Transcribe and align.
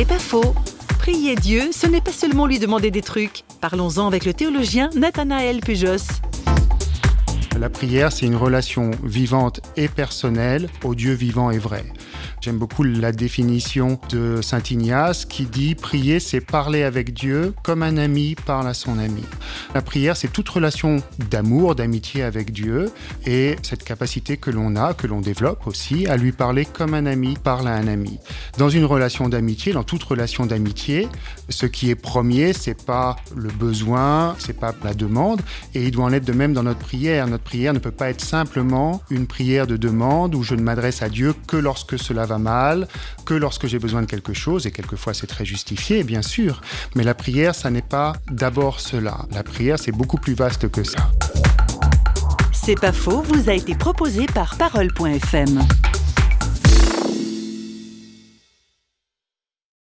C'est 0.00 0.06
pas 0.06 0.18
faux. 0.18 0.54
Prier 0.98 1.34
Dieu, 1.34 1.72
ce 1.72 1.86
n'est 1.86 2.00
pas 2.00 2.10
seulement 2.10 2.46
lui 2.46 2.58
demander 2.58 2.90
des 2.90 3.02
trucs. 3.02 3.44
Parlons-en 3.60 4.06
avec 4.06 4.24
le 4.24 4.32
théologien 4.32 4.88
Nathanaël 4.96 5.60
Pujos. 5.60 6.22
La 7.58 7.68
prière, 7.68 8.10
c'est 8.10 8.24
une 8.24 8.34
relation 8.34 8.92
vivante 9.04 9.60
et 9.76 9.88
personnelle 9.88 10.70
au 10.84 10.94
Dieu 10.94 11.12
vivant 11.12 11.50
et 11.50 11.58
vrai. 11.58 11.84
J'aime 12.40 12.56
beaucoup 12.56 12.84
la 12.84 13.12
définition 13.12 14.00
de 14.08 14.40
Saint 14.40 14.62
Ignace 14.70 15.26
qui 15.26 15.44
dit 15.44 15.74
prier, 15.74 16.20
c'est 16.20 16.40
parler 16.40 16.84
avec 16.84 17.12
Dieu 17.12 17.52
comme 17.62 17.82
un 17.82 17.98
ami 17.98 18.34
parle 18.46 18.66
à 18.66 18.72
son 18.72 18.98
ami. 18.98 19.24
La 19.74 19.82
prière, 19.82 20.16
c'est 20.16 20.32
toute 20.32 20.48
relation 20.48 21.02
d'amour, 21.30 21.74
d'amitié 21.74 22.22
avec 22.22 22.50
Dieu 22.50 22.90
et 23.26 23.56
cette 23.62 23.84
capacité 23.84 24.38
que 24.38 24.50
l'on 24.50 24.74
a, 24.76 24.94
que 24.94 25.06
l'on 25.06 25.20
développe 25.20 25.66
aussi, 25.66 26.06
à 26.06 26.16
lui 26.16 26.32
parler 26.32 26.64
comme 26.64 26.94
un 26.94 27.04
ami 27.04 27.36
parle 27.44 27.68
à 27.68 27.74
un 27.74 27.86
ami. 27.86 28.18
Dans 28.56 28.70
une 28.70 28.86
relation 28.86 29.28
d'amitié, 29.28 29.74
dans 29.74 29.84
toute 29.84 30.02
relation 30.02 30.46
d'amitié, 30.46 31.10
ce 31.50 31.66
qui 31.66 31.90
est 31.90 31.94
premier, 31.94 32.54
c'est 32.54 32.86
pas 32.86 33.16
le 33.36 33.50
besoin, 33.50 34.34
c'est 34.38 34.58
pas 34.58 34.74
la 34.82 34.94
demande 34.94 35.42
et 35.74 35.84
il 35.84 35.90
doit 35.90 36.06
en 36.06 36.12
être 36.14 36.24
de 36.24 36.32
même 36.32 36.54
dans 36.54 36.62
notre 36.62 36.80
prière. 36.80 37.26
Notre 37.26 37.44
prière 37.44 37.74
ne 37.74 37.80
peut 37.80 37.90
pas 37.90 38.08
être 38.08 38.22
simplement 38.22 39.02
une 39.10 39.26
prière 39.26 39.66
de 39.66 39.76
demande 39.76 40.34
où 40.34 40.42
je 40.42 40.54
ne 40.54 40.62
m'adresse 40.62 41.02
à 41.02 41.10
Dieu 41.10 41.34
que 41.46 41.58
lorsque 41.58 41.98
cela 41.98 42.29
mal, 42.38 42.88
que 43.24 43.34
lorsque 43.34 43.66
j'ai 43.66 43.78
besoin 43.78 44.02
de 44.02 44.06
quelque 44.06 44.32
chose, 44.32 44.66
et 44.66 44.70
quelquefois 44.70 45.14
c'est 45.14 45.26
très 45.26 45.44
justifié, 45.44 46.04
bien 46.04 46.22
sûr, 46.22 46.60
mais 46.94 47.04
la 47.04 47.14
prière, 47.14 47.54
ça 47.54 47.70
n'est 47.70 47.82
pas 47.82 48.14
d'abord 48.30 48.80
cela. 48.80 49.26
La 49.32 49.42
prière, 49.42 49.78
c'est 49.78 49.92
beaucoup 49.92 50.18
plus 50.18 50.34
vaste 50.34 50.70
que 50.70 50.84
ça. 50.84 51.10
C'est 52.52 52.78
pas 52.78 52.92
faux, 52.92 53.22
vous 53.22 53.48
a 53.48 53.54
été 53.54 53.74
proposé 53.74 54.26
par 54.26 54.56
parole.fm. 54.56 55.60